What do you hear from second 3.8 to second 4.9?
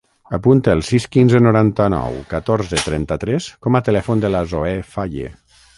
a telèfon de la Zoè